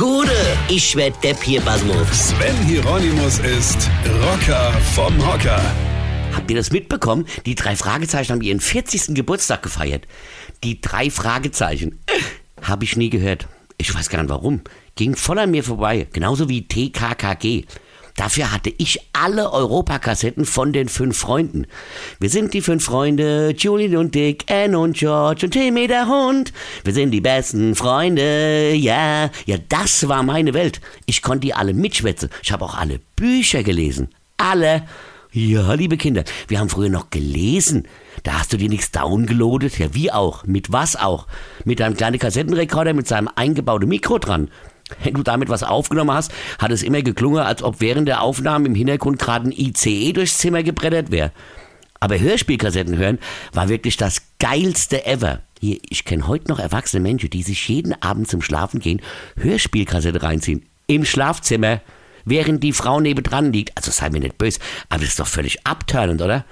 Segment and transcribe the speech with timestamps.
[0.00, 0.32] Gude,
[0.70, 2.30] ich werd Depp hier, Basmus.
[2.30, 3.90] Sven Hieronymus ist
[4.22, 5.60] Rocker vom Hocker.
[6.34, 7.26] Habt ihr das mitbekommen?
[7.44, 9.14] Die drei Fragezeichen haben ihren 40.
[9.14, 10.06] Geburtstag gefeiert.
[10.64, 11.98] Die drei Fragezeichen.
[12.62, 13.46] Habe ich nie gehört.
[13.76, 14.62] Ich weiß gar nicht warum.
[14.96, 16.06] Ging voll an mir vorbei.
[16.14, 17.66] Genauso wie TKKG.
[18.16, 21.66] Dafür hatte ich alle Europakassetten von den fünf Freunden.
[22.18, 26.52] Wir sind die fünf Freunde, Julian und Dick, Anne und George und Timmy der Hund.
[26.84, 29.30] Wir sind die besten Freunde, ja.
[29.46, 30.80] Ja, das war meine Welt.
[31.06, 32.30] Ich konnte die alle mitschwätzen.
[32.42, 34.08] Ich habe auch alle Bücher gelesen.
[34.36, 34.82] Alle.
[35.32, 37.86] Ja, liebe Kinder, wir haben früher noch gelesen.
[38.24, 39.78] Da hast du dir nichts downgeloadet.
[39.78, 40.44] Ja, wie auch.
[40.44, 41.28] Mit was auch.
[41.64, 44.50] Mit einem kleinen Kassettenrekorder mit seinem eingebauten Mikro dran.
[45.02, 48.66] Wenn du damit was aufgenommen hast, hat es immer geklungen, als ob während der Aufnahme
[48.66, 51.32] im Hintergrund gerade ein ICE durchs Zimmer gebrettert wäre.
[52.00, 53.18] Aber Hörspielkassetten hören
[53.52, 55.40] war wirklich das geilste ever.
[55.60, 59.02] Hier, ich kenne heute noch erwachsene Menschen, die sich jeden Abend zum Schlafen gehen
[59.36, 60.64] Hörspielkassette reinziehen.
[60.86, 61.82] Im Schlafzimmer,
[62.24, 63.76] während die Frau nebendran liegt.
[63.76, 66.46] Also sei mir nicht böse, aber das ist doch völlig abtörnend, oder?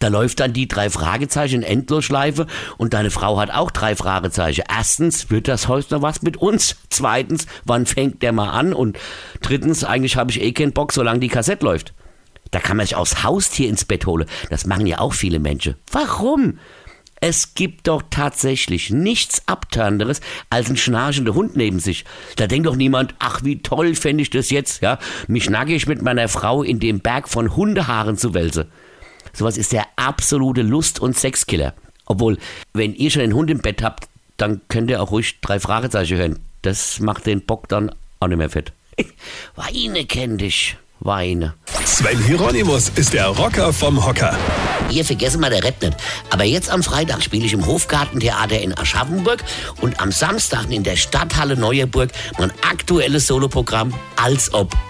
[0.00, 2.46] Da läuft dann die drei Fragezeichen in Endlosschleife
[2.78, 4.64] und deine Frau hat auch drei Fragezeichen.
[4.66, 6.76] Erstens, wird das heute noch was mit uns?
[6.88, 8.72] Zweitens, wann fängt der mal an?
[8.72, 8.98] Und
[9.42, 11.92] drittens, eigentlich habe ich eh keinen Bock, solange die Kassette läuft.
[12.50, 14.26] Da kann man sich aus Haustier ins Bett holen.
[14.48, 15.74] Das machen ja auch viele Menschen.
[15.92, 16.58] Warum?
[17.20, 22.06] Es gibt doch tatsächlich nichts Abtörnderes als ein schnarchender Hund neben sich.
[22.36, 24.98] Da denkt doch niemand, ach wie toll fände ich das jetzt, ja,
[25.28, 28.68] mich nackig mit meiner Frau in dem Berg von Hundehaaren zu wälzen.
[29.32, 31.74] Sowas ist der absolute Lust- und Sexkiller.
[32.06, 32.38] Obwohl,
[32.72, 36.16] wenn ihr schon einen Hund im Bett habt, dann könnt ihr auch ruhig drei Fragezeichen
[36.16, 36.38] hören.
[36.62, 38.72] Das macht den Bock dann auch nicht mehr fett.
[39.56, 40.76] Weine kenn dich.
[41.00, 41.54] Weine.
[41.86, 44.36] Sven Hieronymus ist der Rocker vom Hocker.
[44.90, 45.96] Ihr vergessen mal der Rap nicht.
[46.28, 49.42] Aber jetzt am Freitag spiele ich im Hofgartentheater in Aschaffenburg
[49.80, 54.76] und am Samstag in der Stadthalle Neuerburg mein aktuelles Soloprogramm als ob.